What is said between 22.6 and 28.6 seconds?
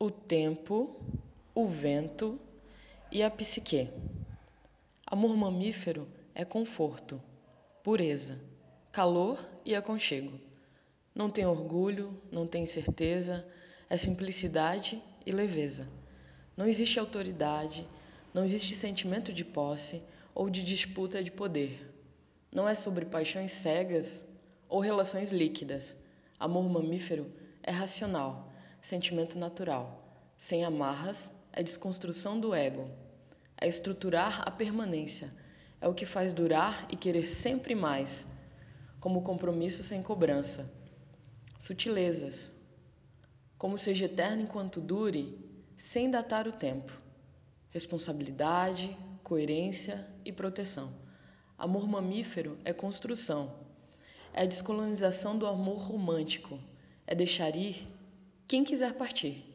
é sobre paixões cegas ou relações líquidas. Amor mamífero é racional,